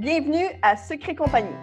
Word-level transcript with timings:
Bienvenue 0.00 0.46
à 0.62 0.78
Secret 0.78 1.14
Compagnie. 1.14 1.54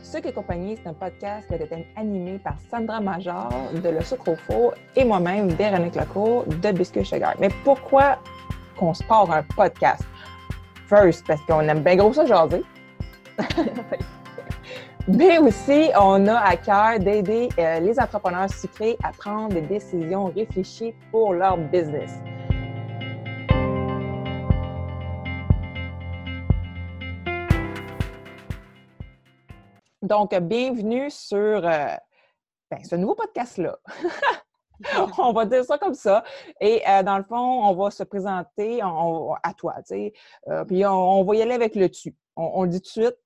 Secret 0.00 0.32
Compagnie, 0.32 0.78
c'est 0.82 0.88
un 0.88 0.94
podcast 0.94 1.46
qui 1.46 1.54
été 1.62 1.86
animé 1.94 2.38
par 2.38 2.54
Sandra 2.70 3.00
Major 3.00 3.50
de 3.74 3.86
Le 3.86 4.00
Sucre 4.00 4.30
au 4.30 4.72
et 4.96 5.04
moi-même, 5.04 5.48
Véronique 5.48 5.96
Lecourt 5.96 6.46
de 6.46 6.72
Biscuit 6.72 7.04
Sugar. 7.04 7.34
Mais 7.38 7.50
pourquoi 7.64 8.18
qu'on 8.78 8.94
se 8.94 9.04
part 9.04 9.30
un 9.30 9.42
podcast? 9.42 10.04
First, 10.88 11.26
parce 11.26 11.42
qu'on 11.42 11.60
aime 11.60 11.80
bien 11.80 11.96
gros 11.96 12.14
ça. 12.14 12.24
Mais 15.06 15.36
aussi, 15.36 15.90
on 16.00 16.26
a 16.28 16.38
à 16.38 16.56
cœur 16.56 16.98
d'aider 16.98 17.50
euh, 17.58 17.78
les 17.80 18.00
entrepreneurs 18.00 18.48
sucrés 18.48 18.96
à 19.02 19.12
prendre 19.12 19.52
des 19.52 19.60
décisions 19.60 20.32
réfléchies 20.34 20.94
pour 21.10 21.34
leur 21.34 21.58
business. 21.58 22.22
Donc, 30.04 30.34
bienvenue 30.34 31.10
sur 31.10 31.38
euh, 31.38 31.94
ben, 32.70 32.84
ce 32.84 32.94
nouveau 32.94 33.14
podcast-là. 33.14 33.78
on 35.18 35.32
va 35.32 35.46
dire 35.46 35.64
ça 35.64 35.78
comme 35.78 35.94
ça. 35.94 36.22
Et 36.60 36.82
euh, 36.86 37.02
dans 37.02 37.16
le 37.16 37.24
fond, 37.24 37.64
on 37.66 37.74
va 37.74 37.90
se 37.90 38.02
présenter 38.02 38.82
à 38.82 39.54
toi, 39.56 39.76
tu 39.78 39.82
sais. 39.86 40.12
Euh, 40.48 40.62
puis 40.66 40.84
on, 40.84 41.24
va 41.24 41.36
y 41.36 41.40
aller 41.40 41.54
avec 41.54 41.74
le 41.74 41.88
tu. 41.88 42.14
On, 42.36 42.66
dit 42.66 42.82
tout 42.82 43.00
de 43.00 43.04
suite, 43.06 43.16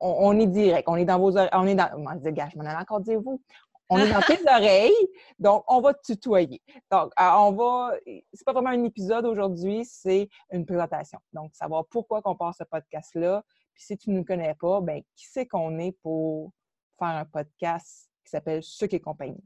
on, 0.00 0.40
est 0.40 0.46
direct. 0.46 0.88
On 0.88 0.96
est 0.96 1.04
dans 1.04 1.18
vos 1.18 1.36
oreilles. 1.36 1.50
On 1.52 1.66
est 1.66 1.74
dans. 1.74 1.90
je 1.92 2.56
m'en 2.56 2.64
allais 2.64 2.80
encore 2.80 3.00
dire 3.00 3.20
vous. 3.20 3.42
On 3.90 3.98
est 3.98 4.10
dans 4.10 4.22
tes 4.22 4.38
oreilles, 4.50 5.08
donc 5.38 5.64
on 5.68 5.82
va 5.82 5.92
tutoyer. 5.92 6.62
Donc, 6.90 7.12
on 7.18 7.52
va. 7.52 7.92
C'est 8.32 8.46
pas 8.46 8.54
vraiment 8.54 8.70
un 8.70 8.84
épisode 8.84 9.26
aujourd'hui, 9.26 9.84
c'est 9.84 10.30
une 10.50 10.64
présentation. 10.64 11.18
Donc, 11.34 11.54
savoir 11.54 11.84
pourquoi 11.90 12.22
qu'on 12.22 12.36
part 12.36 12.54
ce 12.54 12.64
podcast-là, 12.64 13.42
puis 13.80 13.86
si 13.86 13.96
tu 13.96 14.10
ne 14.10 14.16
nous 14.16 14.24
connais 14.24 14.54
pas, 14.54 14.80
ben 14.82 15.02
qui 15.16 15.26
c'est 15.26 15.46
qu'on 15.46 15.78
est 15.78 15.92
pour 16.02 16.52
faire 16.98 17.08
un 17.08 17.24
podcast 17.24 18.10
qui 18.22 18.30
s'appelle 18.30 18.60
qui 18.62 18.84
est 18.84 19.00
compagnie? 19.00 19.42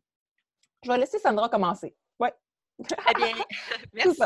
Je 0.83 0.91
vais 0.91 0.99
laisser 0.99 1.21
Sandra 1.21 1.49
commencer. 1.49 1.95
Oui. 2.19 2.29
Très 2.85 3.15
bien. 3.15 3.33
Merci. 3.93 4.23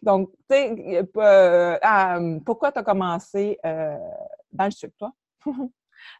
donc, 0.00 0.30
tu 0.48 0.56
sais, 0.56 1.08
euh, 1.16 2.40
pourquoi 2.46 2.70
tu 2.70 2.78
as 2.78 2.84
commencé 2.84 3.58
euh, 3.66 3.98
dans 4.52 4.66
le 4.66 4.70
sucre, 4.70 4.94
toi? 4.96 5.12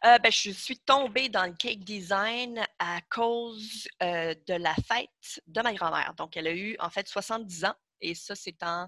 Euh, 0.05 0.19
ben, 0.19 0.31
je 0.31 0.51
suis 0.51 0.77
tombée 0.77 1.27
dans 1.27 1.43
le 1.43 1.53
cake 1.53 1.79
design 1.79 2.63
à 2.77 3.01
cause 3.09 3.87
de 3.99 4.53
la 4.53 4.75
fête 4.75 5.41
de 5.47 5.59
ma 5.63 5.73
grand-mère. 5.73 6.13
Donc, 6.15 6.37
elle 6.37 6.45
a 6.45 6.53
eu 6.53 6.75
en 6.79 6.91
fait 6.91 7.07
70 7.07 7.65
ans 7.65 7.73
et 8.01 8.15
ça, 8.15 8.35
c'est 8.35 8.61
en 8.63 8.87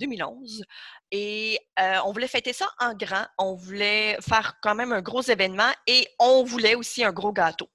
2011. 0.00 0.64
Et 1.10 1.58
on 2.04 2.12
voulait 2.12 2.28
fêter 2.28 2.52
ça 2.52 2.68
en 2.78 2.94
grand. 2.94 3.26
On 3.38 3.54
voulait 3.54 4.18
faire 4.20 4.58
quand 4.62 4.74
même 4.74 4.92
un 4.92 5.02
gros 5.02 5.22
événement 5.22 5.70
et 5.86 6.08
on 6.18 6.44
voulait 6.44 6.74
aussi 6.74 7.04
un 7.04 7.12
gros 7.12 7.32
gâteau. 7.32 7.68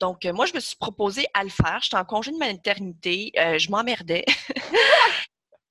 Donc, 0.00 0.24
moi, 0.24 0.46
je 0.46 0.54
me 0.54 0.60
suis 0.60 0.76
proposée 0.76 1.26
à 1.34 1.44
le 1.44 1.50
faire. 1.50 1.80
J'étais 1.82 1.96
en 1.96 2.04
congé 2.04 2.30
de 2.30 2.38
maternité. 2.38 3.32
je 3.34 3.70
m'emmerdais. 3.70 4.24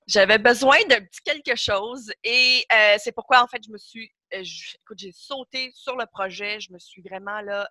J'avais 0.08 0.40
besoin 0.40 0.78
d'un 0.90 1.02
petit 1.02 1.22
quelque 1.24 1.56
chose 1.56 2.12
et 2.24 2.66
c'est 2.98 3.12
pourquoi, 3.12 3.44
en 3.44 3.48
fait, 3.48 3.62
je 3.66 3.72
me 3.72 3.78
suis. 3.78 4.12
écoute, 4.32 4.98
j'ai 4.98 5.12
sauté 5.12 5.72
sur 5.76 5.96
le 5.96 6.06
projet. 6.06 6.60
Je 6.60 6.74
me 6.74 6.80
suis 6.80 7.02
vraiment 7.02 7.42
là 7.42 7.70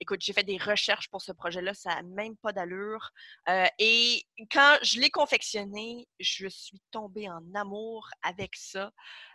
écoute, 0.00 0.20
j'ai 0.22 0.32
fait 0.32 0.44
des 0.44 0.58
recherches 0.58 1.08
pour 1.08 1.22
ce 1.22 1.32
projet-là, 1.32 1.74
ça 1.74 1.94
n'a 1.96 2.02
même 2.02 2.36
pas 2.36 2.52
d'allure. 2.52 3.10
Euh, 3.48 3.66
et 3.78 4.24
quand 4.50 4.78
je 4.82 5.00
l'ai 5.00 5.10
confectionné, 5.10 6.08
je 6.20 6.48
suis 6.48 6.80
tombée 6.90 7.28
en 7.28 7.42
amour 7.54 8.08
avec 8.22 8.54
ça. 8.56 8.92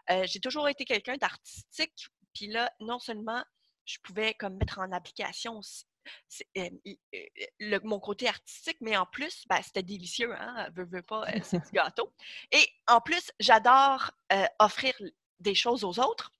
Euh, 0.09 0.25
j'ai 0.25 0.39
toujours 0.39 0.67
été 0.67 0.85
quelqu'un 0.85 1.17
d'artistique, 1.17 2.07
puis 2.33 2.47
là, 2.47 2.71
non 2.79 2.99
seulement 2.99 3.43
je 3.85 3.97
pouvais 4.03 4.33
comme 4.33 4.57
mettre 4.57 4.79
en 4.79 4.91
application 4.93 5.59
euh, 6.57 6.69
mon 7.83 7.99
côté 7.99 8.27
artistique, 8.27 8.77
mais 8.81 8.95
en 8.95 9.05
plus, 9.05 9.43
ben, 9.47 9.61
c'était 9.61 9.83
délicieux, 9.83 10.33
hein? 10.37 10.69
Veux, 10.73 10.85
veux 10.85 11.01
pas, 11.01 11.25
c'est 11.43 11.59
du 11.59 11.71
gâteau. 11.73 12.13
Et 12.51 12.65
en 12.87 13.01
plus, 13.01 13.31
j'adore 13.39 14.11
offrir 14.59 14.93
des 15.39 15.55
choses 15.55 15.83
aux 15.83 15.99
autres. 15.99 16.31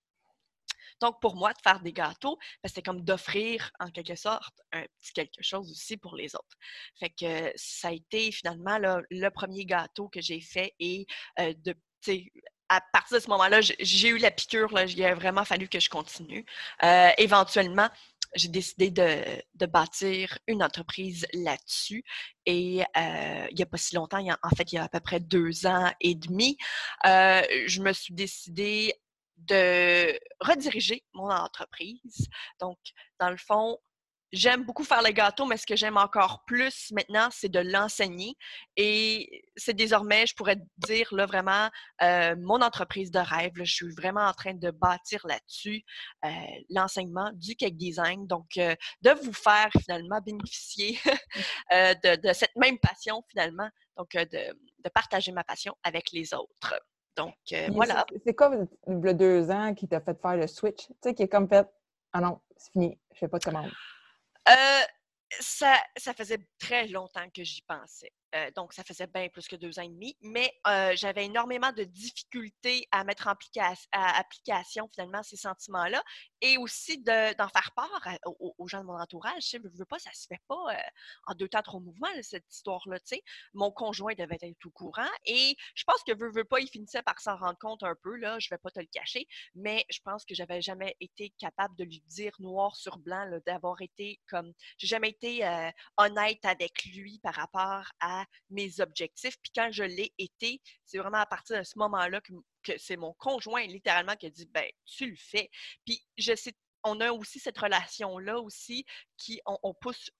Donc, 1.04 1.20
pour 1.20 1.36
moi, 1.36 1.52
de 1.52 1.58
faire 1.62 1.80
des 1.80 1.92
gâteaux, 1.92 2.38
ben, 2.62 2.68
c'était 2.68 2.80
comme 2.80 3.02
d'offrir, 3.02 3.70
en 3.78 3.90
quelque 3.90 4.16
sorte, 4.16 4.54
un 4.72 4.84
petit 5.00 5.12
quelque 5.12 5.42
chose 5.42 5.70
aussi 5.70 5.98
pour 5.98 6.16
les 6.16 6.34
autres. 6.34 6.56
Fait 6.98 7.10
que 7.10 7.52
ça 7.56 7.88
a 7.88 7.92
été 7.92 8.32
finalement 8.32 8.78
le 8.78 9.28
premier 9.28 9.66
gâteau 9.66 10.08
que 10.08 10.22
j'ai 10.22 10.40
fait 10.40 10.72
et 10.78 11.06
de, 11.38 11.74
à 12.70 12.80
partir 12.94 13.18
de 13.18 13.22
ce 13.22 13.28
moment-là, 13.28 13.60
j'ai 13.60 14.08
eu 14.08 14.16
la 14.16 14.30
piqûre. 14.30 14.72
Il 14.80 15.04
a 15.04 15.14
vraiment 15.14 15.44
fallu 15.44 15.68
que 15.68 15.78
je 15.78 15.90
continue. 15.90 16.46
éventuellement, 17.18 17.90
j'ai 18.34 18.48
décidé 18.48 18.90
de, 18.90 19.66
bâtir 19.66 20.38
une 20.46 20.62
entreprise 20.62 21.26
là-dessus. 21.34 22.02
Et 22.46 22.82
il 22.96 23.54
n'y 23.54 23.62
a 23.62 23.66
pas 23.66 23.76
si 23.76 23.94
longtemps, 23.94 24.26
en 24.42 24.56
fait, 24.56 24.72
il 24.72 24.76
y 24.76 24.78
a 24.78 24.84
à 24.84 24.88
peu 24.88 25.00
près 25.00 25.20
deux 25.20 25.66
ans 25.66 25.92
et 26.00 26.14
demi, 26.14 26.56
je 27.04 27.82
me 27.82 27.92
suis 27.92 28.14
décidée 28.14 28.94
de 29.36 30.18
rediriger 30.40 31.04
mon 31.12 31.30
entreprise. 31.30 32.28
Donc, 32.60 32.78
dans 33.20 33.30
le 33.30 33.36
fond, 33.36 33.78
j'aime 34.34 34.64
beaucoup 34.64 34.84
faire 34.84 35.02
les 35.02 35.14
gâteaux, 35.14 35.46
mais 35.46 35.56
ce 35.56 35.66
que 35.66 35.76
j'aime 35.76 35.96
encore 35.96 36.44
plus 36.46 36.90
maintenant, 36.90 37.28
c'est 37.30 37.48
de 37.48 37.60
l'enseigner. 37.60 38.36
Et 38.76 39.44
c'est 39.56 39.74
désormais, 39.74 40.26
je 40.26 40.34
pourrais 40.34 40.58
dire, 40.78 41.08
là, 41.12 41.26
vraiment, 41.26 41.70
euh, 42.02 42.34
mon 42.38 42.60
entreprise 42.60 43.10
de 43.10 43.20
rêve. 43.20 43.52
je 43.54 43.72
suis 43.72 43.94
vraiment 43.94 44.26
en 44.26 44.32
train 44.32 44.54
de 44.54 44.70
bâtir 44.70 45.24
là-dessus 45.26 45.84
euh, 46.24 46.28
l'enseignement 46.70 47.30
du 47.34 47.54
cake 47.54 47.76
design. 47.76 48.26
Donc, 48.26 48.56
euh, 48.58 48.74
de 49.02 49.10
vous 49.22 49.32
faire 49.32 49.70
finalement 49.80 50.20
bénéficier 50.20 50.98
de, 51.70 52.32
cette 52.32 52.56
même 52.56 52.78
passion, 52.78 53.22
finalement. 53.30 53.68
Donc, 53.96 54.10
de 54.14 54.88
partager 54.92 55.30
ma 55.30 55.44
passion 55.44 55.74
avec 55.84 56.10
les 56.12 56.34
autres. 56.34 56.74
Donc, 57.16 57.34
euh, 57.52 57.68
voilà. 57.72 58.04
C'est 58.24 58.34
quoi, 58.34 58.50
le 58.86 59.12
deux 59.14 59.50
ans, 59.50 59.74
qui 59.74 59.86
t'a 59.86 60.00
fait 60.00 60.20
faire 60.20 60.36
le 60.36 60.46
switch? 60.46 60.86
Tu 60.86 60.94
sais, 61.02 61.14
qui 61.14 61.22
est 61.22 61.28
comme 61.28 61.48
fait, 61.48 61.66
ah 62.12 62.20
non, 62.20 62.40
c'est 62.56 62.72
fini, 62.72 62.98
je 63.12 63.18
fais 63.18 63.28
pas 63.28 63.38
de 63.38 63.44
commande. 63.44 63.70
Euh, 64.48 64.82
ça, 65.40 65.74
ça 65.96 66.12
faisait 66.12 66.46
très 66.58 66.88
longtemps 66.88 67.28
que 67.30 67.44
j'y 67.44 67.62
pensais. 67.62 68.12
Euh, 68.34 68.50
donc, 68.56 68.72
ça 68.72 68.82
faisait 68.82 69.06
bien 69.06 69.28
plus 69.28 69.46
que 69.46 69.56
deux 69.56 69.78
ans 69.78 69.82
et 69.82 69.88
demi, 69.88 70.16
mais 70.20 70.52
euh, 70.66 70.92
j'avais 70.96 71.26
énormément 71.26 71.70
de 71.72 71.84
difficultés 71.84 72.86
à 72.90 73.04
mettre 73.04 73.28
en 73.28 73.34
application 73.92 74.88
finalement 74.92 75.22
ces 75.22 75.36
sentiments-là 75.36 76.02
et 76.40 76.58
aussi 76.58 76.98
d'en 77.02 77.48
faire 77.48 77.70
part 77.76 78.08
aux, 78.26 78.68
gens 78.68 78.80
de 78.80 78.86
mon 78.86 78.98
entourage. 78.98 79.50
Je 79.52 79.58
ne 79.58 79.68
veux 79.68 79.84
pas, 79.84 79.98
ça 79.98 80.10
se 80.12 80.26
fait 80.26 80.40
pas 80.48 80.72
euh, 80.72 80.76
en 81.26 81.34
deux 81.34 81.48
temps, 81.48 81.62
trois 81.62 81.80
mouvements, 81.80 82.08
cette 82.22 82.52
histoire-là. 82.52 82.98
Mon 83.52 83.70
conjoint 83.70 84.14
devait 84.14 84.38
être 84.40 84.66
au 84.66 84.70
courant 84.70 85.08
et 85.26 85.56
je 85.74 85.84
pense 85.84 86.02
que 86.06 86.12
veux, 86.12 86.30
veux 86.30 86.44
pas, 86.44 86.60
il 86.60 86.68
finissait 86.68 87.02
par 87.02 87.20
s'en 87.20 87.36
rendre 87.36 87.58
compte 87.58 87.82
un 87.82 87.94
peu, 88.02 88.16
là, 88.16 88.38
je 88.38 88.48
vais 88.50 88.58
pas 88.58 88.70
te 88.70 88.80
le 88.80 88.86
cacher, 88.86 89.26
mais 89.54 89.84
je 89.90 90.00
pense 90.04 90.24
que 90.24 90.34
j'avais 90.34 90.60
jamais 90.60 90.96
été 91.00 91.30
capable 91.38 91.76
de 91.76 91.84
lui 91.84 92.02
dire 92.08 92.32
noir 92.38 92.74
sur 92.76 92.98
blanc, 92.98 93.28
d'avoir 93.46 93.80
été 93.80 94.20
comme, 94.28 94.52
j'ai 94.78 94.86
jamais 94.86 95.10
été 95.10 95.44
honnête 95.96 96.44
avec 96.44 96.84
lui 96.84 97.20
par 97.22 97.34
rapport 97.34 97.84
à 98.00 98.23
mes 98.50 98.80
objectifs. 98.80 99.36
Puis 99.42 99.52
quand 99.54 99.70
je 99.72 99.84
l'ai 99.84 100.12
été, 100.18 100.60
c'est 100.84 100.98
vraiment 100.98 101.18
à 101.18 101.26
partir 101.26 101.58
de 101.58 101.64
ce 101.64 101.78
moment-là 101.78 102.20
que, 102.20 102.32
c'est 102.78 102.96
mon 102.96 103.12
conjoint 103.14 103.66
littéralement 103.66 104.16
qui 104.16 104.26
a 104.26 104.30
dit 104.30 104.46
ben 104.46 104.66
tu 104.86 105.10
le 105.10 105.16
fais. 105.16 105.50
Puis 105.84 106.02
je 106.16 106.34
sais, 106.34 106.54
on 106.82 107.00
a 107.00 107.12
aussi 107.12 107.38
cette 107.38 107.58
relation-là 107.58 108.40
aussi 108.40 108.84
qui 109.18 109.40
on, 109.44 109.74
pousse 109.74 110.10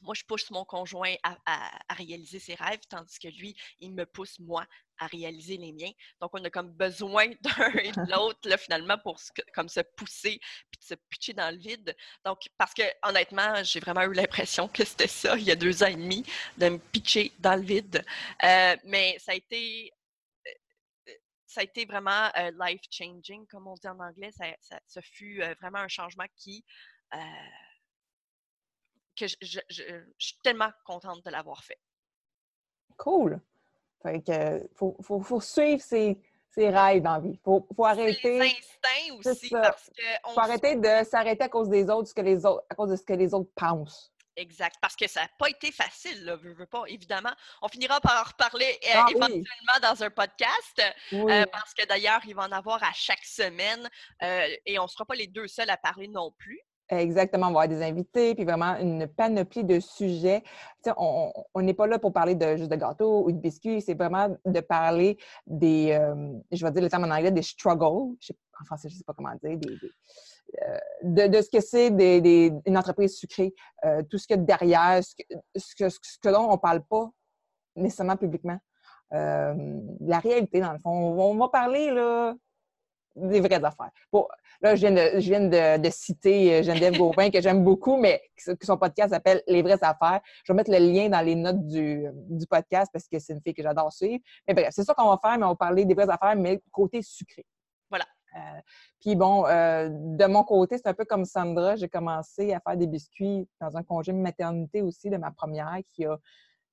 moi, 0.00 0.14
je 0.14 0.24
pousse 0.24 0.50
mon 0.50 0.64
conjoint 0.64 1.14
à, 1.22 1.94
réaliser 1.94 2.38
ses 2.38 2.54
rêves, 2.54 2.80
tandis 2.88 3.18
que 3.18 3.28
lui, 3.28 3.56
il 3.80 3.92
me 3.92 4.04
pousse, 4.06 4.38
moi, 4.38 4.66
à 4.98 5.06
réaliser 5.06 5.56
les 5.56 5.72
miens. 5.72 5.90
Donc, 6.20 6.30
on 6.34 6.44
a 6.44 6.50
comme 6.50 6.72
besoin 6.72 7.28
d'un 7.40 7.72
et 7.72 7.92
de 7.92 8.10
l'autre, 8.10 8.58
finalement, 8.58 8.98
pour 8.98 9.18
comme 9.54 9.68
se 9.68 9.80
pousser 9.96 10.40
puis 10.70 10.80
se 10.80 10.94
pitcher 10.94 11.32
dans 11.32 11.54
le 11.54 11.60
vide. 11.60 11.96
Donc, 12.24 12.40
parce 12.56 12.74
que, 12.74 12.82
honnêtement, 13.02 13.62
j'ai 13.62 13.80
vraiment 13.80 14.02
eu 14.02 14.12
l'impression 14.12 14.68
que 14.68 14.84
c'était 14.84 15.08
ça, 15.08 15.36
il 15.36 15.44
y 15.44 15.50
a 15.50 15.56
deux 15.56 15.82
ans 15.82 15.88
et 15.88 15.96
demi, 15.96 16.24
de 16.56 16.68
me 16.68 16.78
pitcher 16.78 17.32
dans 17.38 17.56
le 17.56 17.62
vide. 17.62 18.04
Euh, 18.44 18.76
mais 18.84 19.16
ça 19.18 19.32
a 19.32 19.34
été 19.34 19.90
euh, 20.46 20.50
euh, 21.08 21.12
ça 21.46 21.60
a 21.60 21.64
été 21.64 21.84
vraiment 21.84 22.30
life-changing, 22.60 23.46
comme 23.46 23.66
on 23.66 23.74
dit 23.74 23.88
en 23.88 23.98
anglais. 23.98 24.30
Ça, 24.32 24.78
ça, 24.86 25.02
fut 25.02 25.42
vraiment 25.60 25.78
un 25.78 25.88
changement 25.88 26.26
qui, 26.36 26.64
que 29.16 29.26
je, 29.26 29.60
suis 30.18 30.38
tellement 30.42 30.70
contente 30.84 31.24
de 31.24 31.30
l'avoir 31.30 31.64
fait. 31.64 31.78
Cool. 32.96 33.40
Fait 34.02 34.22
que 34.22 34.68
faut, 34.74 34.96
faut, 35.02 35.20
faut 35.20 35.40
suivre 35.40 35.82
ses, 35.82 36.18
ses, 36.50 36.68
rêves 36.68 37.02
dans 37.02 37.14
la 37.14 37.20
vie. 37.20 37.38
Faut, 37.44 37.66
faut 37.74 37.84
arrêter. 37.84 38.40
instincts 38.40 39.30
aussi. 39.30 39.50
Parce 39.50 39.90
faut 40.32 40.40
arrêter 40.40 40.76
de 40.76 41.04
s'arrêter 41.04 41.44
à 41.44 41.48
cause 41.48 41.68
des 41.68 41.88
autres, 41.90 42.08
ce 42.08 42.14
que 42.14 42.20
les 42.20 42.44
autres, 42.46 42.64
à 42.70 42.74
cause 42.74 42.90
de 42.90 42.96
ce 42.96 43.02
que 43.02 43.14
les 43.14 43.34
autres 43.34 43.50
pensent. 43.54 44.12
Exact, 44.36 44.76
parce 44.82 44.94
que 44.94 45.08
ça 45.08 45.22
n'a 45.22 45.28
pas 45.38 45.48
été 45.48 45.72
facile, 45.72 46.24
là, 46.24 46.36
veux, 46.36 46.52
veux 46.52 46.66
pas, 46.66 46.82
évidemment. 46.88 47.32
On 47.62 47.68
finira 47.68 48.00
par 48.02 48.20
en 48.20 48.28
reparler 48.28 48.78
euh, 48.84 48.92
Ah 48.94 49.06
oui. 49.08 49.14
éventuellement 49.16 49.80
dans 49.82 50.02
un 50.02 50.10
podcast, 50.10 50.82
Oui. 51.12 51.32
euh, 51.32 51.46
parce 51.50 51.72
que 51.72 51.86
d'ailleurs, 51.86 52.20
il 52.26 52.34
va 52.34 52.42
en 52.42 52.52
avoir 52.52 52.82
à 52.82 52.92
chaque 52.92 53.24
semaine 53.24 53.88
euh, 54.22 54.46
et 54.66 54.78
on 54.78 54.82
ne 54.82 54.88
sera 54.88 55.06
pas 55.06 55.14
les 55.14 55.26
deux 55.26 55.48
seuls 55.48 55.70
à 55.70 55.78
parler 55.78 56.08
non 56.08 56.32
plus. 56.32 56.60
Exactement, 56.88 57.48
on 57.48 57.52
va 57.52 57.62
avoir 57.62 57.68
des 57.68 57.82
invités, 57.82 58.36
puis 58.36 58.44
vraiment 58.44 58.76
une 58.76 59.08
panoplie 59.08 59.64
de 59.64 59.80
sujets. 59.80 60.42
Tu 60.84 60.90
sais, 60.90 60.92
on 60.96 61.60
n'est 61.60 61.74
pas 61.74 61.88
là 61.88 61.98
pour 61.98 62.12
parler 62.12 62.36
de 62.36 62.56
juste 62.56 62.70
de 62.70 62.76
gâteaux 62.76 63.24
ou 63.24 63.32
de 63.32 63.38
biscuits, 63.38 63.80
c'est 63.82 63.94
vraiment 63.94 64.28
de 64.44 64.60
parler 64.60 65.18
des, 65.48 65.90
euh, 65.92 66.32
je 66.52 66.64
vais 66.64 66.70
dire 66.70 66.82
le 66.82 66.88
terme 66.88 67.04
en 67.04 67.10
anglais, 67.10 67.32
des 67.32 67.42
struggles, 67.42 68.14
en 68.60 68.64
français, 68.64 68.88
je 68.88 68.94
ne 68.94 68.98
sais 68.98 69.04
pas 69.04 69.14
comment 69.14 69.34
dire, 69.42 69.58
euh, 70.62 70.78
de, 71.02 71.42
ce 71.42 71.50
que 71.50 71.60
c'est 71.60 71.90
des, 71.90 72.52
une 72.66 72.78
entreprise 72.78 73.16
sucrée, 73.16 73.52
euh, 73.84 74.02
tout 74.08 74.18
ce 74.18 74.28
qu'il 74.28 74.36
y 74.36 74.38
a 74.38 74.42
derrière, 74.42 75.02
ce 75.02 75.16
que, 75.16 75.24
ce 75.56 75.74
que, 75.74 75.88
ce 75.88 76.18
que 76.22 76.28
dont 76.28 76.48
on 76.48 76.52
ne 76.52 76.56
parle 76.56 76.84
pas 76.84 77.10
nécessairement 77.74 78.16
publiquement. 78.16 78.58
La 79.10 80.18
réalité, 80.20 80.60
dans 80.60 80.72
le 80.72 80.78
fond. 80.78 80.90
On, 80.90 81.30
on 81.32 81.36
va 81.36 81.48
parler 81.48 81.90
là, 81.90 82.34
des 83.16 83.40
vraies 83.40 83.64
affaires. 83.64 83.90
Bon, 84.12 84.26
là, 84.60 84.76
je 84.76 84.86
viens 84.86 84.92
de, 84.92 85.20
je 85.20 85.26
viens 85.28 85.40
de, 85.40 85.82
de 85.82 85.90
citer 85.90 86.54
euh, 86.54 86.62
Geneviève 86.62 86.96
Gauvin, 86.98 87.30
que 87.30 87.40
j'aime 87.40 87.64
beaucoup, 87.64 87.96
mais 87.96 88.22
que 88.44 88.66
son 88.66 88.76
podcast 88.76 89.10
s'appelle 89.10 89.42
Les 89.46 89.62
vraies 89.62 89.82
affaires. 89.82 90.20
Je 90.44 90.52
vais 90.52 90.56
mettre 90.56 90.70
le 90.70 90.78
lien 90.78 91.08
dans 91.08 91.24
les 91.24 91.34
notes 91.34 91.66
du, 91.66 92.06
du 92.28 92.46
podcast 92.46 92.90
parce 92.92 93.08
que 93.08 93.18
c'est 93.18 93.32
une 93.32 93.40
fille 93.40 93.54
que 93.54 93.62
j'adore 93.62 93.92
suivre. 93.92 94.22
Mais 94.46 94.54
bref, 94.54 94.68
c'est 94.70 94.84
ça 94.84 94.94
qu'on 94.94 95.08
va 95.08 95.18
faire, 95.22 95.38
mais 95.38 95.44
on 95.44 95.50
va 95.50 95.56
parler 95.56 95.84
des 95.84 95.94
vraies 95.94 96.10
affaires, 96.10 96.36
mais 96.36 96.60
côté 96.70 97.02
sucré. 97.02 97.44
Voilà. 97.90 98.04
Euh, 98.36 98.60
puis 99.00 99.14
bon, 99.16 99.46
euh, 99.46 99.88
de 99.90 100.26
mon 100.26 100.44
côté, 100.44 100.76
c'est 100.76 100.88
un 100.88 100.94
peu 100.94 101.04
comme 101.04 101.24
Sandra. 101.24 101.76
J'ai 101.76 101.88
commencé 101.88 102.52
à 102.52 102.60
faire 102.60 102.76
des 102.76 102.86
biscuits 102.86 103.48
dans 103.60 103.76
un 103.76 103.82
congé 103.82 104.12
de 104.12 104.18
maternité 104.18 104.82
aussi 104.82 105.10
de 105.10 105.16
ma 105.16 105.30
première 105.30 105.78
qui 105.92 106.04
a 106.04 106.18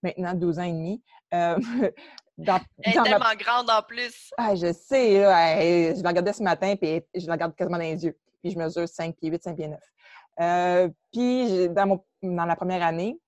maintenant 0.02 0.34
12 0.34 0.60
ans 0.60 0.64
et 0.64 0.72
demi. 0.72 1.04
Euh, 1.34 1.58
dans- 2.38 2.60
Elle 2.84 2.94
est 2.94 2.96
dans 2.96 3.02
ma- 3.04 3.10
tellement 3.10 3.36
grande 3.38 3.70
en 3.70 3.82
plus. 3.82 4.32
ah, 4.38 4.56
je 4.56 4.72
sais, 4.74 5.20
là, 5.22 5.62
elle- 5.62 5.96
je 5.96 6.02
la 6.04 6.10
regardais 6.10 6.34
ce 6.34 6.44
matin, 6.44 6.76
puis 6.76 7.02
je 7.16 7.28
la 7.28 7.34
regarde 7.34 7.56
quasiment 7.56 7.78
dans 7.78 7.84
les 7.84 8.06
yeux. 8.06 8.18
Puis 8.42 8.52
je 8.52 8.58
mesure 8.60 8.88
5 8.88 9.16
pieds 9.16 9.30
8, 9.30 9.44
5 9.44 9.56
pieds 9.56 9.68
9. 9.68 9.80
Euh, 10.42 10.90
puis 11.12 11.70
dans, 11.70 11.88
mon, 11.88 12.04
dans 12.24 12.46
la 12.46 12.56
première 12.56 12.84
année, 12.84 13.20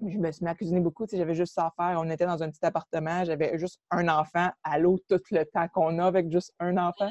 je 0.00 0.16
me 0.16 0.30
suis 0.30 0.44
mis 0.44 0.50
à 0.50 0.54
cuisiner 0.54 0.80
beaucoup. 0.80 1.06
J'avais 1.12 1.34
juste 1.34 1.54
ça 1.54 1.66
à 1.66 1.72
faire. 1.76 1.98
On 2.00 2.08
était 2.08 2.24
dans 2.24 2.40
un 2.42 2.50
petit 2.50 2.64
appartement. 2.64 3.24
J'avais 3.24 3.58
juste 3.58 3.80
un 3.90 4.08
enfant 4.08 4.48
à 4.62 4.78
l'eau 4.78 4.98
tout 5.08 5.18
le 5.32 5.44
temps 5.44 5.66
qu'on 5.74 5.98
a 5.98 6.06
avec 6.06 6.30
juste 6.30 6.52
un 6.60 6.76
enfant. 6.76 7.08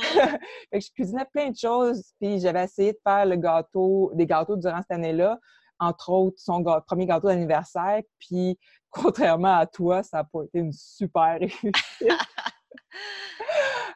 Fait 0.70 0.78
que 0.78 0.84
je 0.84 0.90
cuisinais 0.92 1.24
plein 1.32 1.50
de 1.50 1.56
choses. 1.56 2.12
Puis 2.20 2.38
j'avais 2.40 2.64
essayé 2.64 2.92
de 2.92 2.98
faire 3.04 3.26
le 3.26 3.36
gâteau, 3.36 4.12
des 4.14 4.24
gâteaux 4.26 4.56
durant 4.56 4.78
cette 4.78 4.92
année-là. 4.92 5.38
Entre 5.80 6.10
autres, 6.10 6.38
son 6.38 6.62
premier 6.86 7.06
gâteau 7.06 7.26
d'anniversaire. 7.28 8.00
Puis 8.20 8.56
contrairement 9.02 9.58
à 9.58 9.66
toi, 9.66 10.02
ça 10.02 10.18
n'a 10.18 10.24
pas 10.24 10.42
été 10.44 10.58
une 10.58 10.72
super 10.72 11.38
réussite. 11.38 11.76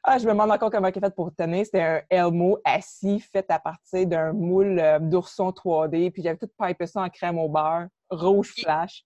Ah, 0.04 0.18
je 0.18 0.24
me 0.24 0.30
demande 0.32 0.50
encore 0.50 0.70
comment 0.70 0.88
il 0.88 0.96
est 0.96 1.00
fait 1.00 1.14
pour 1.14 1.32
tenir. 1.34 1.64
C'était 1.64 1.82
un 1.82 2.02
Elmo 2.10 2.58
assis 2.64 3.20
fait 3.20 3.48
à 3.50 3.60
partir 3.60 4.06
d'un 4.06 4.32
moule 4.32 4.78
euh, 4.80 4.98
d'ourson 4.98 5.50
3D. 5.50 6.10
Puis 6.10 6.22
j'avais 6.22 6.36
tout 6.36 6.48
pipé 6.60 6.86
ça 6.86 7.02
en 7.02 7.08
crème 7.08 7.38
au 7.38 7.48
beurre, 7.48 7.86
rouge 8.10 8.52
flash. 8.58 9.04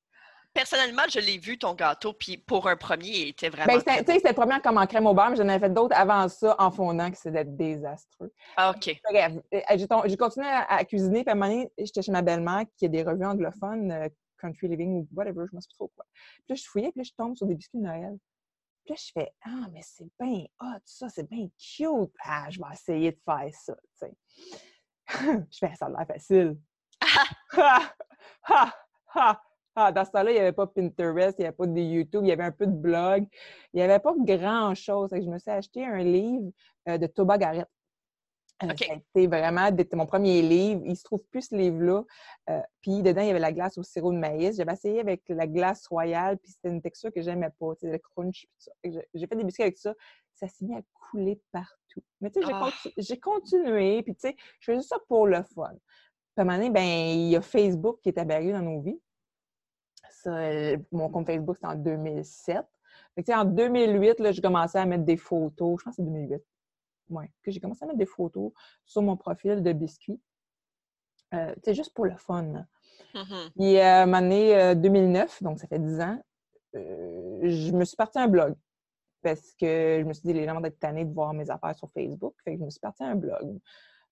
Personnellement, 0.55 1.03
je 1.13 1.21
l'ai 1.21 1.37
vu 1.37 1.59
ton 1.59 1.75
gâteau, 1.75 2.15
puis 2.15 2.39
pour 2.39 2.67
un 2.67 2.77
premier, 2.77 3.09
il 3.09 3.29
était 3.29 3.51
vraiment. 3.51 3.75
Ben, 3.75 3.79
c'était 3.79 3.97
sais, 4.11 4.19
c'était 4.19 4.29
le 4.31 4.35
premier 4.35 4.59
comme 4.63 4.79
en 4.79 4.87
crème 4.87 5.07
au 5.07 5.13
beurre, 5.13 5.29
mais 5.31 5.37
j'en 5.37 5.49
avais 5.51 5.67
fait 5.67 5.73
d'autres 5.73 5.95
avant 5.95 6.27
ça 6.31 6.57
en 6.59 6.71
fondant, 6.71 7.11
qui 7.11 7.21
c'était 7.21 7.45
désastreux. 7.45 8.33
Ah, 8.57 8.71
OK. 8.71 8.99
Bref, 9.11 9.35
euh, 9.53 10.07
j'ai 10.07 10.17
continué 10.17 10.47
à, 10.47 10.65
à 10.77 10.85
cuisiner. 10.85 11.25
Puis 11.25 11.31
à 11.31 11.33
un 11.33 11.35
moment 11.35 11.51
donné, 11.51 11.71
j'étais 11.77 12.01
chez 12.01 12.13
ma 12.13 12.23
belle-mère 12.23 12.65
qui 12.79 12.87
a 12.87 12.89
des 12.89 13.03
revues 13.03 13.27
anglophones, 13.27 13.93
euh, 13.93 14.09
Country 14.37 14.69
Living 14.69 14.95
ou 14.95 15.09
whatever, 15.13 15.45
je 15.51 15.57
ne 15.57 15.61
sais 15.61 15.69
plus 15.69 15.77
trop 15.77 15.93
quoi. 15.95 16.07
Puis 16.13 16.45
là, 16.51 16.55
je 16.55 16.65
fouillais, 16.65 16.91
puis 16.93 17.01
là, 17.01 17.05
je 17.05 17.13
tombe 17.17 17.37
sur 17.37 17.47
des 17.47 17.55
biscuits 17.55 17.79
de 17.79 17.85
Noël. 17.85 18.19
Puis 18.85 18.95
là, 18.95 18.97
je 18.99 19.13
fais 19.13 19.33
Ah, 19.45 19.69
mais 19.73 19.81
c'est 19.83 20.09
bien 20.21 20.45
hot, 20.61 20.81
ça, 20.85 21.09
c'est 21.09 21.29
bien 21.29 21.49
cute. 21.59 22.15
Ah, 22.25 22.49
je 22.51 22.59
vais 22.59 22.73
essayer 22.73 23.13
de 23.13 23.21
faire 23.25 23.51
ça, 23.53 23.75
tu 23.75 24.07
sais. 24.07 24.15
je 25.51 25.59
fais 25.59 25.75
Ça 25.75 25.87
a 25.87 25.91
l'air 25.91 26.07
facile. 26.07 26.59
Ha! 27.53 27.95
Ha! 28.43 28.75
Ha! 29.15 29.43
Ah, 29.79 29.93
dans 29.93 30.07
ce 30.07 30.11
temps-là, 30.11 30.31
il 30.31 30.35
n'y 30.35 30.41
avait 30.41 30.53
pas 30.53 30.67
Pinterest, 30.67 31.37
il 31.39 31.43
n'y 31.43 31.47
avait 31.47 31.57
pas 31.57 31.67
de 31.67 31.79
YouTube, 31.79 32.23
il 32.25 32.29
y 32.29 32.33
avait 32.33 32.45
un 32.45 32.51
peu 32.51 32.67
de 32.67 32.73
blog. 32.73 33.27
Il 33.75 33.77
n'y 33.77 33.83
avait 33.83 33.99
pas 33.99 34.15
grand-chose. 34.17 35.11
Je 35.13 35.29
me 35.29 35.39
suis 35.39 35.51
acheté 35.51 35.85
un 35.85 35.99
livre 35.99 36.51
euh, 36.89 36.97
de 36.97 37.07
Toba 37.07 37.37
Garrett. 37.37 37.69
Euh, 38.63 38.71
OK. 38.71 38.85
Ça 38.85 38.93
a 38.93 38.97
été 38.97 39.27
vraiment 39.27 39.69
mon 39.93 40.07
premier 40.07 40.41
livre. 40.41 40.83
Il 40.87 40.97
se 40.97 41.05
trouve 41.05 41.23
plus 41.31 41.43
ce 41.49 41.55
livre-là. 41.57 42.05
Euh, 42.49 42.61
puis 42.81 43.03
dedans, 43.03 43.21
il 43.21 43.27
y 43.29 43.31
avait 43.31 43.39
la 43.39 43.53
glace 43.53 43.77
au 43.77 43.83
sirop 43.83 44.13
de 44.13 44.19
maïs. 44.19 44.57
J'avais 44.57 44.73
essayé 44.73 45.01
avec 45.01 45.23
la 45.29 45.47
glace 45.47 45.87
royale, 45.89 46.39
puis 46.39 46.53
c'était 46.53 46.71
une 46.71 46.81
texture 46.81 47.13
que 47.13 47.21
j'aimais 47.21 47.51
pas, 47.59 47.73
le 47.83 47.99
crunch. 47.99 48.47
j'ai- 48.83 49.27
fait 49.27 49.37
des 49.37 49.45
biscuits 49.45 49.65
avec 49.65 49.79
ça. 49.79 49.95
Ça 50.35 50.49
s'est 50.49 50.65
mis 50.65 50.75
à 50.75 50.81
couler 51.11 51.41
partout. 51.53 52.03
Mais 52.21 52.31
tu 52.31 52.41
sais, 52.41 52.47
j'ai 52.47 52.53
Ah. 52.55 52.71
j'ai 52.97 53.19
continué, 53.21 54.03
puis 54.03 54.15
tu 54.15 54.29
sais, 54.29 54.37
je 54.61 54.73
faisais 54.73 54.83
ça 54.87 54.97
pour 55.09 55.27
le 55.27 55.43
fun. 55.43 55.71
Puis 55.73 55.79
à 56.39 56.43
un 56.43 56.45
moment 56.45 56.57
donné, 56.59 56.71
ben, 56.71 56.83
il 56.85 57.29
y 57.31 57.37
a 57.37 57.41
Facebook 57.43 58.01
qui 58.03 58.09
est 58.11 58.19
apparu 58.19 58.53
dans 58.53 58.63
nos 58.63 58.81
vies. 58.81 59.01
Ça, 60.11 60.31
euh, 60.37 60.77
mon 60.93 61.09
compte 61.11 61.27
Facebook, 61.27 61.57
c'était 61.57 61.69
en 61.69 61.75
2007. 61.75 62.65
Fait 63.15 63.23
que, 63.23 63.27
tu 63.27 63.33
sais, 63.33 63.39
en 63.39 63.45
2008, 63.45 64.21
là, 64.21 64.33
j'ai 64.33 64.43
commencé 64.43 64.77
à 64.79 64.85
mettre 64.87 65.05
des 65.05 65.17
photos. 65.17 65.81
Je 65.81 65.85
pense 65.85 65.97
que 65.97 66.03
c'est 66.03 66.03
2008. 66.03 66.43
Oui, 67.11 67.25
que 67.43 67.51
j'ai 67.51 67.61
commencé 67.61 67.85
à 67.85 67.87
mettre 67.87 67.99
des 67.99 68.07
photos 68.07 68.53
sur 68.85 69.03
mon 69.03 69.17
profil 69.17 69.63
de 69.63 69.73
biscuits. 69.73 70.21
Euh, 71.35 71.55
sais, 71.65 71.75
juste 71.75 71.93
pour 71.95 72.07
le 72.07 72.17
fun. 72.17 72.43
là. 72.43 72.67
Mhm. 73.15 73.51
Puis, 73.57 73.77
euh, 73.79 74.13
à 74.13 74.23
euh, 74.23 74.75
2009, 74.75 75.43
donc 75.43 75.59
ça 75.59 75.67
fait 75.67 75.79
10 75.79 76.01
ans, 76.01 76.19
euh, 76.75 77.41
je 77.43 77.73
me 77.73 77.85
suis 77.85 77.97
partie 77.97 78.19
un 78.19 78.29
blog. 78.29 78.55
Parce 79.23 79.55
que 79.59 79.99
je 80.01 80.05
me 80.05 80.13
suis 80.13 80.23
dit, 80.23 80.33
les 80.33 80.45
gens 80.45 80.55
vont 80.55 80.65
être 80.65 80.79
tannés 80.79 81.05
de 81.05 81.13
voir 81.13 81.33
mes 81.33 81.51
affaires 81.51 81.75
sur 81.75 81.91
Facebook. 81.91 82.35
Fait 82.45 82.53
que 82.53 82.61
je 82.61 82.65
me 82.65 82.71
suis 82.71 82.81
partie 82.81 83.03
un 83.03 83.17
blog. 83.17 83.59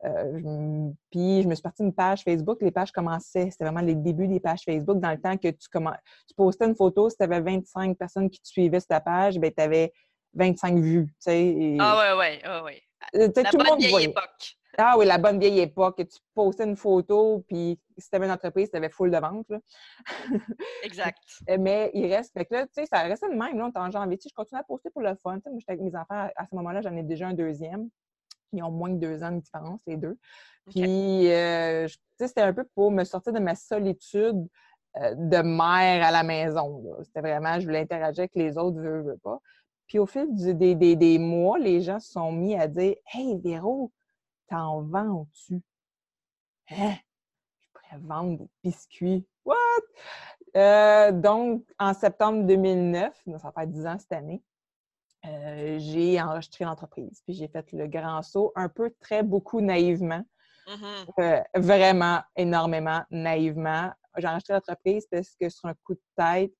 Je 0.02 0.90
puis, 1.10 1.42
je 1.42 1.48
me 1.48 1.54
suis 1.54 1.62
partie 1.62 1.82
une 1.82 1.94
page 1.94 2.24
Facebook. 2.24 2.60
Les 2.60 2.72
pages 2.72 2.90
commençaient, 2.90 3.50
c'était 3.50 3.64
vraiment 3.64 3.80
les 3.80 3.94
débuts 3.94 4.28
des 4.28 4.40
pages 4.40 4.62
Facebook. 4.64 4.98
Dans 4.98 5.12
le 5.12 5.20
temps 5.20 5.36
que 5.36 5.48
tu, 5.48 5.68
tu 5.68 6.34
postais 6.36 6.66
une 6.66 6.74
photo, 6.74 7.08
si 7.08 7.16
tu 7.16 7.22
avais 7.22 7.40
25 7.40 7.96
personnes 7.96 8.28
qui 8.28 8.40
te 8.40 8.48
suivaient 8.48 8.80
sur 8.80 8.88
ta 8.88 9.00
page, 9.00 9.38
ben, 9.38 9.52
tu 9.56 9.62
avais 9.62 9.92
25 10.34 10.78
vues. 10.78 11.06
tu 11.06 11.12
sais, 11.20 11.42
et- 11.46 11.76
Ah, 11.80 12.14
ouais, 12.14 12.18
ouais, 12.18 12.40
ah, 12.44 12.62
ouais. 12.64 12.82
euh, 13.16 13.28
La 13.36 13.50
tout 13.50 13.56
le 13.58 13.62
bonne 13.64 13.66
monde 13.72 13.78
vieille 13.80 13.90
voyait. 13.90 14.08
époque. 14.08 14.56
Ah 14.76 14.96
oui, 14.98 15.06
la 15.06 15.18
bonne 15.18 15.38
vieille 15.38 15.60
époque. 15.60 15.98
que 15.98 16.02
Tu 16.02 16.18
postais 16.34 16.64
une 16.64 16.76
photo, 16.76 17.44
puis 17.46 17.78
si 17.96 18.10
tu 18.10 18.16
avais 18.16 18.26
une 18.26 18.32
entreprise, 18.32 18.70
tu 18.70 18.76
avais 18.76 18.88
full 18.88 19.10
de 19.10 19.18
ventes. 19.18 19.48
là. 19.48 19.60
Exact. 20.82 21.18
Euh, 21.48 21.58
Mais 21.60 21.90
il 21.94 22.12
reste. 22.12 22.32
Fait 22.32 22.44
que 22.44 22.54
là, 22.54 22.66
tu 22.66 22.72
sais, 22.74 22.86
ça 22.86 23.02
restait 23.02 23.28
de 23.28 23.34
même. 23.34 23.56
Là, 23.56 23.66
on 23.66 23.68
était 23.68 23.78
en 23.78 23.90
janvier. 23.90 24.18
Tu 24.18 24.24
sais, 24.24 24.28
Je 24.30 24.34
continue 24.34 24.60
à 24.60 24.64
poster 24.64 24.90
pour 24.90 25.02
le 25.02 25.14
fun. 25.14 25.38
Moi, 25.46 25.58
j'étais 25.58 25.72
avec 25.72 25.82
mes 25.82 25.94
enfants. 25.96 26.28
À- 26.36 26.46
ce 26.50 26.54
moment-là, 26.56 26.80
j'en 26.82 26.96
ai 26.96 27.02
déjà 27.04 27.28
un 27.28 27.34
deuxième. 27.34 27.88
Ils 28.52 28.62
ont 28.64 28.70
moins 28.72 28.90
de 28.90 28.98
deux 28.98 29.22
ans 29.22 29.30
de 29.32 29.40
différence, 29.40 29.80
les 29.86 29.96
deux. 29.96 30.16
Puis, 30.70 31.30
euh, 31.32 31.86
tu 31.86 31.94
sais, 32.18 32.28
c'était 32.28 32.40
un 32.40 32.52
peu 32.52 32.64
pour 32.74 32.90
me 32.90 33.04
sortir 33.04 33.32
de 33.32 33.38
ma 33.40 33.54
solitude 33.54 34.46
de 34.96 35.42
mère 35.42 36.04
à 36.06 36.10
la 36.12 36.22
maison. 36.22 36.84
C'était 37.02 37.20
vraiment, 37.20 37.58
je 37.58 37.66
voulais 37.66 37.80
interagir 37.80 38.20
avec 38.20 38.34
les 38.36 38.56
autres, 38.58 38.78
veux, 38.80 39.02
veux 39.02 39.18
pas. 39.18 39.40
Puis, 39.86 39.98
au 39.98 40.06
fil 40.06 40.34
du- 40.34 40.54
des, 40.54 40.74
des- 40.74 40.96
des 40.96 41.18
mois, 41.18 41.58
les 41.58 41.80
gens 41.80 42.00
se 42.00 42.10
sont 42.12 42.32
mis 42.32 42.54
à 42.56 42.66
dire 42.68 42.94
Hey, 43.12 43.38
Véro, 43.40 43.92
t'en 44.48 44.82
vends-tu? 44.82 45.62
Hein? 46.70 46.94
Je 47.60 47.66
pourrais 47.72 48.00
vendre 48.02 48.38
des 48.38 48.48
biscuits. 48.62 49.26
What? 49.44 49.56
Euh, 50.56 51.12
donc, 51.12 51.64
en 51.78 51.92
septembre 51.94 52.44
2009, 52.44 53.20
donc 53.26 53.40
ça 53.40 53.48
va 53.48 53.52
faire 53.52 53.66
10 53.66 53.86
ans 53.86 53.98
cette 53.98 54.12
année, 54.12 54.42
euh, 55.26 55.78
j'ai 55.78 56.20
enregistré 56.20 56.64
l'entreprise. 56.64 57.20
Puis 57.24 57.34
j'ai 57.34 57.48
fait 57.48 57.70
le 57.72 57.86
grand 57.86 58.22
saut, 58.22 58.52
un 58.56 58.68
peu 58.68 58.90
très 59.00 59.22
beaucoup 59.22 59.60
naïvement, 59.60 60.22
Mhm. 60.66 61.06
euh, 61.18 61.42
vraiment 61.56 62.20
énormément 62.36 63.02
naïvement. 63.10 63.90
J'ai 64.16 64.28
enregistré 64.28 64.54
l'entreprise 64.54 65.06
parce 65.10 65.34
que 65.38 65.48
sur 65.48 65.68
un 65.68 65.74
coup 65.84 65.94
de 65.94 66.02
tête, 66.16 66.52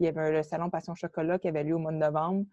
il 0.00 0.06
y 0.06 0.08
avait 0.08 0.32
le 0.32 0.42
salon 0.42 0.70
Passion 0.70 0.94
Chocolat 0.94 1.38
qui 1.38 1.48
avait 1.48 1.64
lieu 1.64 1.74
au 1.74 1.78
mois 1.78 1.92
de 1.92 1.96
novembre. 1.98 2.44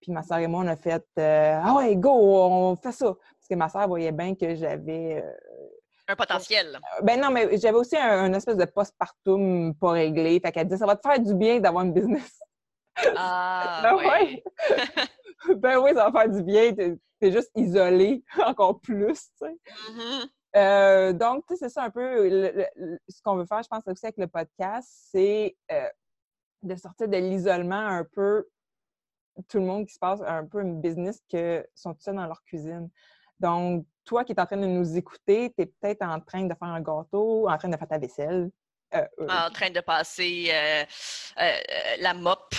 Puis 0.00 0.10
ma 0.12 0.22
soeur 0.22 0.38
et 0.38 0.46
moi, 0.48 0.62
on 0.64 0.66
a 0.68 0.76
fait 0.76 1.04
euh, 1.18 1.60
Ah 1.62 1.74
ouais, 1.76 1.94
go, 1.96 2.10
on 2.12 2.76
fait 2.76 2.92
ça. 2.92 3.06
Parce 3.14 3.48
que 3.48 3.54
ma 3.54 3.68
soeur 3.68 3.86
voyait 3.88 4.12
bien 4.12 4.34
que 4.34 4.54
j'avais 4.54 5.22
euh, 5.24 5.68
Un 6.08 6.16
potentiel. 6.16 6.78
ben 7.02 7.20
non, 7.20 7.30
mais 7.30 7.56
j'avais 7.58 7.76
aussi 7.78 7.96
un, 7.96 8.24
un 8.24 8.32
espèce 8.32 8.56
de 8.56 8.64
postpartum 8.64 9.74
pas 9.74 9.90
réglé. 9.92 10.40
Fait 10.40 10.50
qu'elle 10.52 10.66
disait, 10.66 10.78
ça 10.78 10.86
va 10.86 10.96
te 10.96 11.06
faire 11.08 11.20
du 11.20 11.34
bien 11.34 11.60
d'avoir 11.60 11.84
une 11.84 11.92
business. 11.92 12.40
Ah, 13.16 13.80
ben 13.82 13.94
ouais. 13.96 14.42
ben 15.56 15.78
oui, 15.78 15.90
ça 15.94 16.08
va 16.10 16.20
faire 16.20 16.30
du 16.30 16.42
bien. 16.42 16.74
T'es 16.74 16.96
t'es 17.20 17.30
juste 17.30 17.52
isolé 17.54 18.24
encore 18.44 18.80
plus, 18.80 19.30
tu 19.40 19.46
sais. 19.46 19.56
Mhm. 19.92 20.28
Euh, 20.56 21.12
donc, 21.12 21.46
tu 21.46 21.54
sais, 21.54 21.60
c'est 21.60 21.72
ça 21.72 21.84
un 21.84 21.90
peu 21.90 22.28
le- 22.28 22.50
le- 22.50 22.66
le- 22.74 22.98
ce 23.08 23.22
qu'on 23.22 23.36
veut 23.36 23.46
faire, 23.46 23.62
je 23.62 23.68
pense 23.68 23.84
aussi 23.86 24.04
avec 24.04 24.18
le 24.18 24.26
podcast, 24.26 24.88
c'est 25.12 25.56
euh, 25.70 25.86
de 26.62 26.74
sortir 26.76 27.08
de 27.08 27.16
l'isolement 27.16 27.86
un 27.86 28.04
peu, 28.04 28.48
tout 29.48 29.58
le 29.58 29.64
monde 29.64 29.86
qui 29.86 29.94
se 29.94 29.98
passe 29.98 30.20
un 30.26 30.46
peu 30.46 30.60
une 30.62 30.80
business 30.80 31.20
que 31.30 31.66
sont 31.74 31.94
tous 31.94 32.02
seuls 32.02 32.16
dans 32.16 32.26
leur 32.26 32.42
cuisine. 32.44 32.88
Donc, 33.40 33.86
toi 34.04 34.24
qui 34.24 34.32
es 34.32 34.40
en 34.40 34.46
train 34.46 34.56
de 34.56 34.66
nous 34.66 34.96
écouter, 34.96 35.52
tu 35.56 35.62
es 35.62 35.66
peut-être 35.66 36.02
en 36.02 36.20
train 36.20 36.44
de 36.44 36.54
faire 36.54 36.68
un 36.68 36.80
gâteau, 36.80 37.48
en 37.48 37.58
train 37.58 37.68
de 37.68 37.76
faire 37.76 37.88
ta 37.88 37.98
vaisselle, 37.98 38.50
euh, 38.94 39.06
en 39.20 39.50
train 39.50 39.70
de 39.70 39.80
passer 39.80 40.50
euh, 40.52 40.84
euh, 41.40 41.52
la 42.00 42.12
mop. 42.12 42.54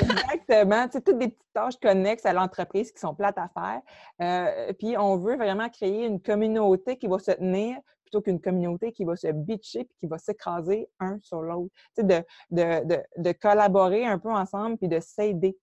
Exactement. 0.00 0.88
Tu 0.88 1.02
toutes 1.02 1.18
des 1.18 1.28
petites 1.28 1.52
tâches 1.52 1.76
connexes 1.80 2.24
à 2.24 2.32
l'entreprise 2.32 2.90
qui 2.90 2.98
sont 2.98 3.14
plates 3.14 3.36
à 3.36 3.48
faire. 3.48 4.74
puis 4.78 4.96
on 4.96 5.18
veut 5.18 5.36
vraiment 5.36 5.68
créer 5.68 6.06
une 6.06 6.20
communauté 6.22 6.96
qui 6.96 7.06
va 7.06 7.18
se 7.18 7.32
tenir 7.32 7.76
qu'une 8.20 8.40
communauté 8.40 8.92
qui 8.92 9.04
va 9.04 9.16
se 9.16 9.28
bitcher 9.28 9.84
puis 9.84 9.96
qui 10.00 10.06
va 10.06 10.18
s'écraser 10.18 10.88
un 11.00 11.18
sur 11.20 11.42
l'autre. 11.42 11.72
Sais, 11.94 12.04
de, 12.04 12.22
de, 12.50 13.32
collaborer 13.32 14.06
un 14.06 14.18
peu 14.18 14.30
ensemble 14.30 14.78
puis 14.78 14.88
de 14.88 15.00
s'aider. 15.00 15.56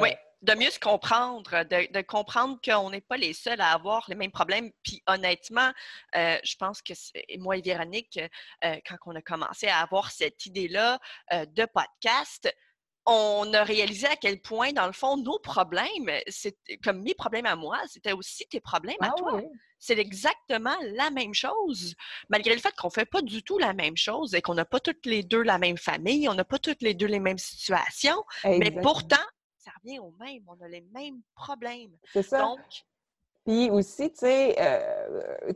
oui 0.00 0.10
de 0.44 0.54
mieux 0.54 0.70
se 0.70 0.78
comprendre, 0.78 1.64
de, 1.64 2.02
comprendre 2.02 2.58
qu'on 2.62 2.90
n'est 2.90 3.00
pas 3.00 3.16
les 3.16 3.32
seuls 3.32 3.60
à 3.60 3.72
avoir 3.72 4.04
les 4.08 4.14
mêmes 4.14 4.30
problèmes. 4.30 4.70
Puis 4.82 5.02
honnêtement, 5.06 5.72
euh, 6.16 6.36
je 6.44 6.56
pense 6.56 6.82
que 6.82 6.92
moi 7.38 7.56
et 7.56 7.62
Véronique, 7.62 8.20
euh, 8.64 8.76
quand 8.86 8.96
on 9.06 9.16
a 9.16 9.22
commencé 9.22 9.68
à 9.68 9.78
avoir 9.78 10.10
cette 10.10 10.44
idée-là 10.46 10.98
euh, 11.32 11.46
de 11.46 11.64
podcast, 11.64 12.54
on 13.06 13.52
a 13.52 13.64
réalisé 13.64 14.06
à 14.06 14.16
quel 14.16 14.40
point, 14.40 14.72
dans 14.72 14.86
le 14.86 14.92
fond, 14.92 15.16
nos 15.16 15.38
problèmes, 15.38 16.10
c'est 16.28 16.56
comme 16.82 17.02
mes 17.02 17.14
problèmes 17.14 17.46
à 17.46 17.56
moi, 17.56 17.78
c'était 17.86 18.12
aussi 18.12 18.46
tes 18.46 18.60
problèmes 18.60 18.96
à 19.00 19.10
ah 19.12 19.14
toi. 19.16 19.42
C'est 19.78 19.98
exactement 19.98 20.74
la 20.94 21.10
même 21.10 21.34
chose, 21.34 21.94
malgré 22.30 22.54
le 22.54 22.60
fait 22.60 22.74
qu'on 22.74 22.88
ne 22.88 22.92
fait 22.92 23.04
pas 23.04 23.20
du 23.20 23.42
tout 23.42 23.58
la 23.58 23.74
même 23.74 23.98
chose 23.98 24.34
et 24.34 24.40
qu'on 24.40 24.54
n'a 24.54 24.64
pas 24.64 24.80
toutes 24.80 25.04
les 25.04 25.22
deux 25.22 25.42
la 25.42 25.58
même 25.58 25.76
famille, 25.76 26.26
on 26.28 26.34
n'a 26.34 26.44
pas 26.44 26.58
toutes 26.58 26.80
les 26.80 26.94
deux 26.94 27.06
les 27.06 27.20
mêmes 27.20 27.38
situations, 27.38 28.24
mais 28.44 28.70
pourtant, 28.70 29.16
ça 29.58 29.72
revient 29.82 29.98
au 29.98 30.14
même. 30.20 30.42
On 30.46 30.62
a 30.64 30.68
les 30.68 30.84
mêmes 30.94 31.20
problèmes. 31.34 31.96
C'est 32.12 32.22
ça. 32.22 32.38
Donc. 32.38 32.60
Puis 33.44 33.70
aussi, 33.70 34.10
tu 34.10 34.20
sais, 34.20 34.56
euh, 34.58 35.52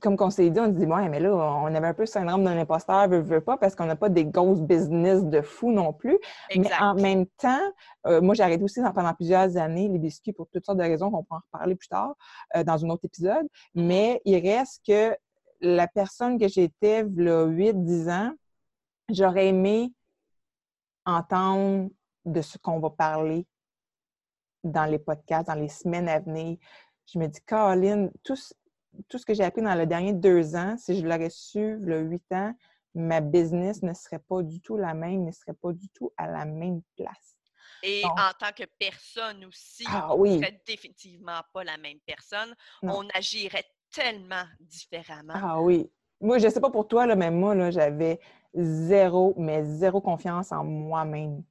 comme, 0.00 0.16
on 0.18 0.30
s'est 0.30 0.48
dit, 0.50 0.60
on 0.60 0.66
se 0.66 0.70
dit, 0.70 0.86
ouais, 0.86 1.08
mais 1.08 1.20
là, 1.20 1.34
on 1.34 1.74
avait 1.74 1.88
un 1.88 1.94
peu 1.94 2.02
le 2.02 2.06
syndrome 2.06 2.44
d'un 2.44 2.56
imposteur, 2.58 3.08
veut, 3.08 3.20
veut 3.20 3.40
pas, 3.40 3.56
parce 3.56 3.74
qu'on 3.74 3.86
n'a 3.86 3.96
pas 3.96 4.08
des 4.08 4.24
grosses 4.24 4.60
business 4.60 5.24
de 5.24 5.42
fou 5.42 5.72
non 5.72 5.92
plus. 5.92 6.18
Mais 6.56 6.70
en 6.80 6.94
même 6.94 7.26
temps, 7.38 7.60
euh, 8.06 8.20
moi, 8.20 8.34
j'ai 8.34 8.42
arrêté 8.42 8.62
aussi 8.62 8.80
pendant 8.94 9.14
plusieurs 9.14 9.56
années 9.56 9.88
les 9.88 9.98
biscuits 9.98 10.32
pour 10.32 10.48
toutes 10.48 10.64
sortes 10.64 10.78
de 10.78 10.84
raisons 10.84 11.10
qu'on 11.10 11.22
pourra 11.24 11.38
en 11.38 11.56
reparler 11.56 11.74
plus 11.74 11.88
tard 11.88 12.14
euh, 12.56 12.64
dans 12.64 12.84
un 12.84 12.90
autre 12.90 13.04
épisode. 13.04 13.44
Mm-hmm. 13.44 13.84
Mais 13.84 14.22
il 14.24 14.48
reste 14.48 14.82
que 14.86 15.16
la 15.60 15.86
personne 15.86 16.38
que 16.38 16.48
j'étais, 16.48 16.98
a 16.98 17.04
8-10 17.04 18.10
ans, 18.10 18.32
j'aurais 19.10 19.48
aimé 19.48 19.92
entendre 21.04 21.90
de 22.24 22.40
ce 22.40 22.58
qu'on 22.58 22.78
va 22.80 22.90
parler 22.90 23.46
dans 24.64 24.84
les 24.84 24.98
podcasts, 24.98 25.48
dans 25.48 25.54
les 25.54 25.68
semaines 25.68 26.08
à 26.08 26.20
venir. 26.20 26.58
Je 27.06 27.18
me 27.18 27.26
dis, 27.26 27.40
Caroline, 27.46 28.10
tout, 28.22 28.36
tout 29.08 29.18
ce 29.18 29.26
que 29.26 29.34
j'ai 29.34 29.44
appris 29.44 29.62
dans 29.62 29.74
les 29.74 29.86
derniers 29.86 30.12
deux 30.12 30.56
ans, 30.56 30.76
si 30.78 30.98
je 30.98 31.06
l'aurais 31.06 31.30
su 31.30 31.76
le 31.80 32.00
huit 32.00 32.32
ans, 32.32 32.54
ma 32.94 33.20
business 33.20 33.82
ne 33.82 33.92
serait 33.94 34.18
pas 34.18 34.42
du 34.42 34.60
tout 34.60 34.76
la 34.76 34.94
même, 34.94 35.24
ne 35.24 35.32
serait 35.32 35.54
pas 35.54 35.72
du 35.72 35.88
tout 35.90 36.12
à 36.16 36.26
la 36.26 36.44
même 36.44 36.82
place. 36.96 37.36
Et 37.82 38.04
en 38.04 38.32
tant 38.38 38.52
que 38.54 38.64
personne 38.78 39.44
aussi, 39.46 39.84
ah, 39.88 40.14
oui. 40.14 40.36
ne 40.36 40.42
serait 40.42 40.62
définitivement 40.66 41.40
pas 41.52 41.64
la 41.64 41.78
même 41.78 41.98
personne. 42.04 42.54
On 42.82 43.08
agirait 43.14 43.64
tellement 43.90 44.44
différemment. 44.60 45.32
Ah 45.34 45.60
oui. 45.60 45.90
Moi, 46.20 46.38
je 46.38 46.46
ne 46.46 46.50
sais 46.50 46.60
pas 46.60 46.70
pour 46.70 46.86
toi, 46.86 47.06
là, 47.06 47.16
mais 47.16 47.30
moi, 47.30 47.70
j'avais 47.70 48.20
zéro, 48.54 49.34
mais 49.38 49.64
zéro 49.64 50.00
confiance 50.00 50.52
en 50.52 50.64
moi-même. 50.64 51.42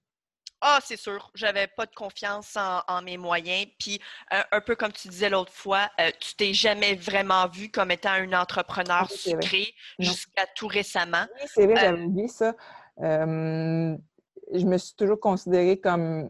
Ah, 0.62 0.80
c'est 0.84 0.98
sûr, 0.98 1.32
j'avais 1.36 1.68
pas 1.68 1.86
de 1.86 1.96
confiance 1.96 2.58
en, 2.58 3.02
mes 3.02 3.18
moyens. 3.18 3.68
Puis, 3.80 4.00
euh, 4.34 4.42
un 4.52 4.62
peu 4.62 4.76
comme 4.76 4.92
tu 4.92 5.08
disais 5.08 5.30
l'autre 5.30 5.54
fois, 5.54 5.90
euh, 6.00 6.10
tu 6.20 6.36
t'es 6.36 6.54
jamais 6.54 6.96
vraiment 6.96 7.48
vu 7.48 7.70
comme 7.72 7.92
étant 7.92 8.12
un 8.12 8.34
entrepreneur 8.34 9.10
sucré 9.10 9.74
jusqu'à 10.00 10.46
tout 10.56 10.68
récemment. 10.68 11.26
Oui, 11.36 11.48
c'est 11.48 11.66
vrai, 11.66 11.76
j'avais 11.78 12.04
oublié 12.04 12.28
ça. 12.28 12.54
je 12.98 14.66
me 14.66 14.78
suis 14.78 14.96
toujours 14.96 15.20
considérée 15.20 15.80
comme. 15.80 16.30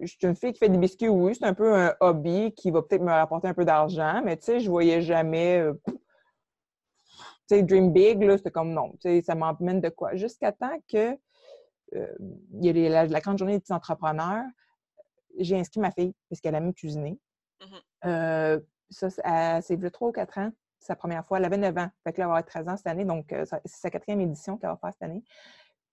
Je 0.00 0.06
suis 0.06 0.18
une 0.22 0.34
fille 0.34 0.52
qui 0.52 0.58
fait 0.58 0.70
des 0.70 0.78
biscuits, 0.78 1.08
oui, 1.08 1.34
c'est 1.34 1.44
un 1.44 1.52
peu 1.54 1.74
un 1.74 1.94
hobby 2.00 2.52
qui 2.54 2.70
va 2.70 2.82
peut-être 2.82 3.02
me 3.02 3.12
rapporter 3.12 3.48
un 3.48 3.54
peu 3.54 3.66
d'argent, 3.66 4.22
mais 4.24 4.36
tu 4.38 4.44
sais, 4.44 4.60
je 4.60 4.70
voyais 4.70 5.02
jamais. 5.02 5.58
Euh, 5.58 5.74
tu 5.86 5.94
sais, 7.48 7.62
Dream 7.62 7.92
Big, 7.92 8.22
là, 8.22 8.38
c'était 8.38 8.50
comme 8.50 8.72
non, 8.72 8.92
tu 8.92 9.02
sais, 9.02 9.22
ça 9.22 9.34
m'emmène 9.34 9.82
de 9.82 9.90
quoi? 9.90 10.14
Jusqu'à 10.16 10.52
temps 10.52 10.78
que 10.90 10.96
euh, 10.96 11.16
il 11.94 12.64
y 12.64 12.86
a 12.86 13.06
la, 13.06 13.20
grande 13.20 13.38
journée 13.38 13.58
des 13.58 13.72
entrepreneurs. 13.72 14.44
J'ai 15.38 15.58
inscrit 15.58 15.80
ma 15.80 15.90
fille 15.90 16.14
parce 16.28 16.40
qu'elle 16.40 16.54
aime 16.54 16.72
cuisiner. 16.74 17.18
Mmh 17.60 17.76
euh, 18.06 18.60
ça, 18.90 19.60
c'est 19.62 19.76
le 19.76 19.90
3 19.90 20.08
ou 20.08 20.12
4 20.12 20.38
ans, 20.38 20.50
sa 20.78 20.94
première 20.94 21.26
fois. 21.26 21.38
Elle 21.38 21.46
avait 21.46 21.56
9 21.56 21.76
ans. 21.78 21.88
Fait 22.04 22.12
que 22.12 22.20
là, 22.20 22.24
elle 22.24 22.30
va 22.30 22.36
avoir 22.36 22.44
13 22.44 22.68
ans 22.68 22.76
cette 22.76 22.86
année. 22.86 23.04
Donc, 23.04 23.32
euh, 23.32 23.44
c'est 23.64 23.80
sa 23.80 23.90
quatrième 23.90 24.20
édition 24.20 24.56
qu'elle 24.58 24.70
va 24.70 24.76
faire 24.76 24.92
cette 24.92 25.02
année. 25.02 25.24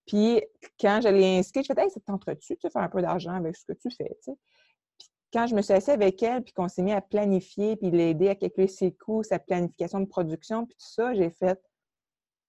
Puis, 0.06 0.42
quand 0.80 1.00
je 1.02 1.08
l'ai 1.08 1.38
inscrite, 1.38 1.66
je 1.66 1.72
fais 1.72 1.82
Hey, 1.82 1.90
ça 1.90 2.00
t'entre-tu? 2.00 2.56
Tu 2.56 2.70
fais 2.70 2.78
un 2.78 2.88
peu 2.88 3.02
d'argent 3.02 3.34
avec 3.34 3.56
ce 3.56 3.64
que 3.64 3.72
tu 3.72 3.90
fais. 3.90 4.16
Puis, 4.24 5.08
quand 5.32 5.46
je 5.46 5.54
me 5.54 5.62
suis 5.62 5.72
assise 5.72 5.88
avec 5.88 6.22
elle, 6.22 6.42
puis 6.42 6.52
qu'on 6.52 6.68
s'est 6.68 6.82
mis 6.82 6.92
à 6.92 7.00
planifier, 7.00 7.76
puis 7.76 7.90
l'aider 7.90 8.28
à 8.28 8.34
calculer 8.34 8.68
ses 8.68 8.92
coûts, 8.92 9.22
sa 9.22 9.38
planification 9.38 10.00
de 10.00 10.06
production, 10.06 10.66
puis 10.66 10.76
tout 10.76 10.86
ça, 10.86 11.14
j'ai 11.14 11.30
fait 11.30 11.60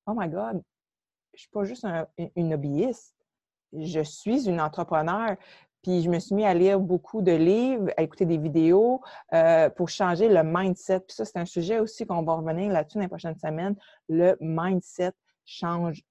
Oh 0.06 0.14
my 0.16 0.28
God, 0.28 0.62
je 1.34 1.42
suis 1.42 1.50
pas 1.50 1.64
juste 1.64 1.86
une 2.36 2.54
hobbyiste 2.54 3.16
je 3.80 4.02
suis 4.02 4.48
une 4.48 4.62
entrepreneur. 4.62 5.36
Puis 5.84 6.02
je 6.02 6.10
me 6.10 6.18
suis 6.20 6.34
mis 6.34 6.46
à 6.46 6.54
lire 6.54 6.80
beaucoup 6.80 7.22
de 7.22 7.34
livres, 7.34 7.92
à 7.98 8.04
écouter 8.04 8.26
des 8.26 8.38
vidéos 8.38 9.02
euh, 9.34 9.70
pour 9.70 9.90
changer 9.90 10.30
le 10.30 10.42
mindset. 10.44 11.02
Puis 11.02 11.14
ça, 11.16 11.26
c'est 11.26 11.38
un 11.38 11.46
sujet 11.46 11.80
aussi 11.80 12.06
qu'on 12.06 12.24
va 12.24 12.36
revenir 12.36 12.72
là-dessus 12.72 12.98
dans 12.98 13.02
les 13.02 13.10
prochaines 13.10 13.38
semaines. 13.38 13.76
Le 14.08 14.38
mindset 14.40 15.12
change 15.46 16.02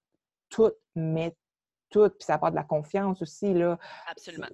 tout, 0.50 0.72
mais 0.94 1.34
tout. 1.88 2.10
Puis 2.10 2.26
ça 2.26 2.34
apporte 2.34 2.52
de 2.52 2.56
la 2.56 2.64
confiance 2.64 3.22
aussi. 3.22 3.54
Là. 3.54 3.78
Absolument. 4.10 4.48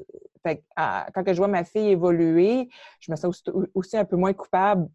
Fait 0.45 0.63
quand 0.77 1.25
je 1.27 1.37
vois 1.37 1.49
ma 1.49 1.65
fille 1.65 1.89
évoluer, 1.89 2.69
je 3.01 3.11
me 3.11 3.17
sens 3.17 3.43
aussi 3.75 3.97
un 3.97 4.05
peu 4.05 4.17
moins 4.17 4.33
coupable 4.33 4.89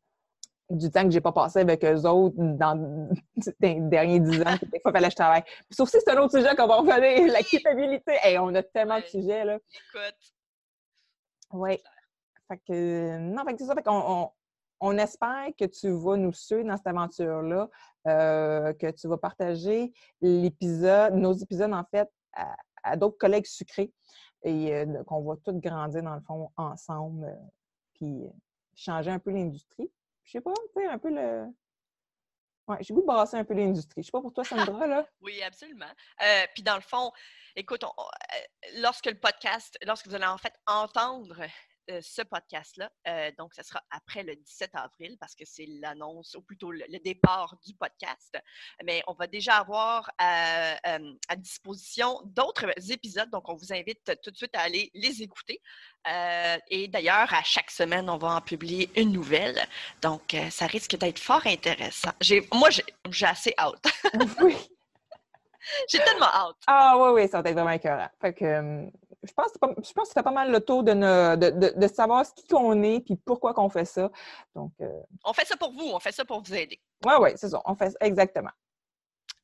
du 0.74 0.90
temps 0.90 1.04
que 1.04 1.12
j'ai 1.12 1.22
pas 1.22 1.32
passé 1.32 1.60
avec 1.60 1.84
eux 1.84 2.06
autres 2.08 2.36
dans 2.38 3.10
les 3.60 3.80
derniers 3.80 4.20
dix 4.20 4.42
ans, 4.42 4.56
des 4.72 4.80
fois, 4.80 4.92
il 4.92 4.94
fallait 4.94 5.08
que 5.08 5.12
je 5.12 5.16
travaille. 5.16 5.44
Sauf 5.70 5.90
si 5.90 5.98
c'est 6.00 6.12
un 6.12 6.22
autre 6.22 6.38
sujet 6.38 6.56
qu'on 6.56 6.68
va 6.68 6.78
revenir, 6.78 7.28
la 7.32 7.44
culpabilité. 7.44 8.14
Hey, 8.24 8.38
on 8.40 8.54
a 8.56 8.64
tellement 8.64 9.00
de 9.00 9.06
sujets, 9.06 9.46
là. 9.46 9.56
Écoute. 9.56 10.34
Oui. 11.54 11.80
Fait 12.48 12.62
que, 12.68 13.18
non, 13.20 13.44
fait 13.46 13.54
que 13.54 13.60
c'est 13.60 13.66
ça. 13.66 13.76
Fait 13.76 13.84
qu'on 13.84 14.32
on, 14.80 14.98
espère 14.98 15.48
que 15.58 15.66
tu 15.66 15.90
vas 15.92 16.18
nous 16.18 16.34
suivre 16.34 16.66
dans 16.66 16.78
cette 16.78 16.88
aventure-là, 16.88 17.70
euh, 18.08 18.74
que 18.74 18.92
tu 18.92 19.08
vas 19.08 19.18
partager 19.18 19.94
l'épisode, 20.22 21.14
nos 21.16 21.34
épisodes, 21.34 21.74
en 21.74 21.86
fait, 21.86 22.10
à, 22.84 22.98
d'autres 22.98 23.18
collègues 23.18 23.46
sucrés 23.46 23.94
et 24.44 24.74
euh, 24.74 25.04
qu'on 25.06 25.22
va 25.24 25.36
tous 25.44 25.54
grandir, 25.54 26.04
dans 26.04 26.16
le 26.16 26.22
fond, 26.22 26.50
ensemble, 26.58 27.26
euh, 27.26 27.48
puis 27.94 28.24
changer 28.76 29.12
un 29.12 29.20
peu 29.20 29.32
l'industrie 29.32 29.90
je 30.24 30.32
sais 30.32 30.42
pas, 30.42 30.54
tu 30.54 30.82
sais, 30.82 30.88
un 30.88 30.98
peu 30.98 31.10
le. 31.10 31.46
Ouais, 32.68 32.78
j'ai 32.80 32.94
goût 32.94 33.02
de 33.02 33.06
brasser 33.06 33.36
un 33.36 33.44
peu 33.44 33.54
l'industrie. 33.54 34.02
Je 34.02 34.06
sais 34.06 34.12
pas 34.12 34.22
pour 34.22 34.34
toi, 34.34 34.44
Sandra, 34.44 34.88
là. 34.88 35.06
oui, 35.22 35.42
absolument. 35.44 35.92
Euh, 36.22 36.46
puis 36.54 36.64
dans 36.64 36.76
le 36.76 36.82
fond, 36.82 37.12
écoute, 37.56 37.84
euh, 37.84 37.88
lorsque 38.78 39.08
le 39.08 39.20
podcast, 39.20 39.78
lorsque 39.86 40.08
vous 40.08 40.16
allez 40.16 40.26
en 40.26 40.38
fait 40.38 40.54
entendre 40.66 41.36
euh, 41.90 42.00
ce 42.02 42.22
podcast-là. 42.22 42.90
Euh, 43.08 43.32
donc, 43.38 43.54
ce 43.54 43.64
sera 43.64 43.82
après 43.92 44.24
le 44.24 44.36
17 44.36 44.72
avril 44.74 45.18
parce 45.20 45.36
que 45.36 45.44
c'est 45.46 45.66
l'annonce, 45.82 46.36
ou 46.36 46.42
plutôt 46.42 46.72
le, 46.72 46.86
départ 47.04 47.58
du 47.66 47.74
podcast. 47.74 48.38
Mais 48.86 49.04
on 49.08 49.14
va 49.14 49.28
déjà 49.28 49.58
avoir 49.58 50.10
à, 50.18 50.76
euh, 50.96 51.14
disposition 51.38 52.22
d'autres 52.24 52.68
épisodes. 52.90 53.30
Donc, 53.30 53.50
on 53.50 53.56
vous 53.56 53.74
invite 53.74 54.18
tout 54.24 54.32
de 54.32 54.38
suite 54.38 54.56
à 54.56 54.62
aller 54.62 54.92
les 54.94 55.22
écouter. 55.22 55.60
et 56.70 56.88
d'ailleurs, 56.88 57.34
à 57.34 57.44
chaque 57.44 57.72
semaine, 57.72 58.10
on 58.10 58.18
va 58.18 58.36
en 58.36 58.42
publier 58.42 58.90
une 58.96 59.12
nouvelle. 59.12 59.60
Donc, 60.02 60.36
ça 60.52 60.68
risque 60.68 60.96
d'être 60.96 61.20
fort 61.20 61.46
intéressant. 61.46 62.12
Moi, 62.54 62.70
j'ai 63.10 63.26
assez 63.26 63.54
hâte. 63.58 63.86
oui. 64.42 64.56
J'ai 65.90 66.00
tellement 66.00 66.28
hâte. 66.28 66.58
Ah 66.68 66.96
oui, 66.98 67.22
oui, 67.22 67.28
ça 67.28 67.42
va 67.42 67.50
être 67.50 67.56
vraiment 67.56 67.72
écœurant. 67.72 68.10
Fait 68.20 68.34
que 68.34 68.90
je 69.24 69.32
pense, 69.34 69.52
je 69.54 69.94
pense 69.94 70.08
que 70.10 70.14
ça 70.14 70.14
fait 70.16 70.24
pas 70.24 70.32
mal 70.32 70.52
le 70.52 70.60
tour 70.60 70.84
de, 70.84 70.94
de, 70.94 71.80
de, 71.80 71.88
savoir 71.88 72.26
ce 72.26 72.32
qu'on 72.50 72.84
est 72.84 73.10
et 73.10 73.16
pourquoi 73.26 73.54
qu'on 73.54 73.70
fait 73.70 73.86
ça. 73.86 74.10
Donc, 74.56 74.72
euh, 74.82 75.02
On 75.24 75.34
fait 75.34 75.46
ça 75.46 75.56
pour 75.56 75.72
vous, 75.72 75.92
on 75.94 76.00
fait 76.00 76.12
ça 76.12 76.26
pour 76.26 76.42
vous 76.42 76.54
aider. 76.54 76.80
Oui, 77.06 77.14
oui, 77.20 77.30
c'est 77.36 77.50
ça. 77.50 77.62
On 77.66 77.76
fait 77.76 77.96
exactement. 78.02 78.52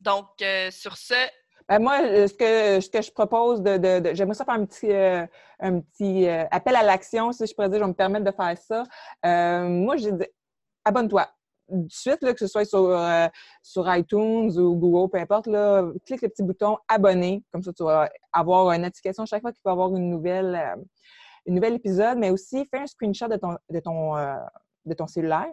Donc, 0.01 0.27
euh, 0.41 0.69
sur 0.71 0.97
ce. 0.97 1.13
Ben 1.67 1.79
moi, 1.79 2.01
euh, 2.01 2.27
ce 2.27 2.33
que, 2.33 2.81
ce 2.81 2.89
que 2.89 3.01
je 3.01 3.11
propose 3.11 3.61
de. 3.61 4.13
j'aimerais 4.13 4.33
ça 4.33 4.43
faire 4.43 4.55
un 4.55 4.65
petit, 4.65 4.91
un 4.91 5.79
petit 5.81 6.27
appel 6.27 6.75
à 6.75 6.83
l'action, 6.83 7.31
si 7.31 7.45
je 7.45 7.53
pourrais 7.53 7.69
dire, 7.69 7.79
je 7.79 7.83
vais 7.83 7.89
me 7.89 7.93
permettre 7.93 8.25
de 8.25 8.31
faire 8.31 8.57
ça. 8.57 8.83
moi, 9.63 9.95
j'ai 9.97 10.11
dit 10.11 10.25
abonne-toi 10.83 11.29
de 11.71 11.91
suite, 11.91 12.21
là, 12.21 12.33
que 12.33 12.39
ce 12.39 12.47
soit 12.47 12.65
sur, 12.65 12.89
euh, 12.89 13.27
sur 13.61 13.93
iTunes 13.95 14.51
ou 14.57 14.75
Google, 14.75 15.09
peu 15.11 15.19
importe, 15.19 15.47
là, 15.47 15.83
clique 16.05 16.21
le 16.21 16.29
petit 16.29 16.43
bouton 16.43 16.77
abonner. 16.87 17.43
Comme 17.51 17.63
ça, 17.63 17.73
tu 17.73 17.83
vas 17.83 18.09
avoir 18.33 18.71
une 18.71 18.83
notification 18.83 19.25
chaque 19.25 19.41
fois 19.41 19.51
qu'il 19.51 19.61
va 19.63 19.71
y 19.71 19.73
avoir 19.73 19.95
une 19.95 20.09
nouvelle, 20.09 20.55
euh, 20.55 20.81
une 21.45 21.55
nouvelle 21.55 21.75
épisode, 21.75 22.17
mais 22.17 22.31
aussi 22.31 22.65
fais 22.71 22.79
un 22.79 22.87
screenshot 22.87 23.27
de 23.27 23.37
ton, 23.37 23.57
de 23.69 23.79
ton, 23.79 24.17
euh, 24.17 24.35
de 24.85 24.93
ton 24.93 25.07
cellulaire 25.07 25.51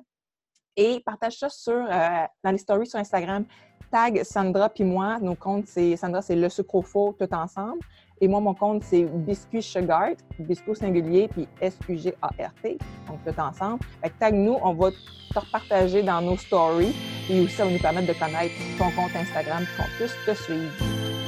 Et 0.77 1.01
partage 1.01 1.39
ça 1.39 1.49
sur, 1.49 1.73
euh, 1.73 2.09
dans 2.45 2.51
les 2.51 2.59
stories 2.59 2.87
sur 2.87 2.99
Instagram. 2.99 3.45
Tag 3.91 4.23
Sandra 4.25 4.69
puis 4.69 4.85
moi. 4.85 5.19
Nos 5.21 5.35
comptes, 5.35 5.67
c'est 5.69 5.97
Sandra, 5.97 6.23
c'est 6.23 6.37
le 6.37 6.49
sucre 6.49 6.75
au 6.75 7.17
tout 7.19 7.33
ensemble. 7.33 7.81
Et 8.21 8.29
moi, 8.29 8.41
mon 8.41 8.55
compte, 8.55 8.83
c'est 8.83 9.03
Biscuit 9.03 9.63
Sugar, 9.63 10.11
Biscuit 10.39 10.75
singulier, 10.75 11.29
puis 11.29 11.47
S-U-G-A-R-T, 11.61 12.79
donc 13.09 13.19
tout 13.25 13.41
ensemble. 13.41 13.81
Fait 14.03 14.09
que 14.09 14.19
tag 14.19 14.35
nous, 14.35 14.57
on 14.63 14.73
va 14.73 14.91
te 14.91 15.39
repartager 15.39 16.03
dans 16.03 16.23
nos 16.23 16.37
stories. 16.37 16.95
Et 17.29 17.41
aussi, 17.41 17.55
ça 17.55 17.65
va 17.65 17.71
nous 17.71 17.79
permettre 17.79 18.07
de 18.07 18.19
connaître 18.19 18.55
ton 18.79 18.91
compte 18.93 19.15
Instagram 19.15 19.65
pour 19.77 19.85
qu'on 19.85 19.93
puisse 19.99 20.17
te 20.25 20.35
suivre. 20.43 20.73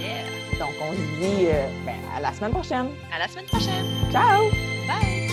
Yeah! 0.00 0.58
Donc, 0.58 0.74
on 0.80 0.92
se 0.92 1.20
dit 1.20 1.46
euh, 1.46 1.68
ben, 1.84 1.96
à 2.16 2.20
la 2.20 2.32
semaine 2.32 2.52
prochaine. 2.52 2.88
À 3.14 3.18
la 3.18 3.28
semaine 3.28 3.46
prochaine! 3.46 3.84
Ciao! 4.10 4.44
Bye! 4.86 5.27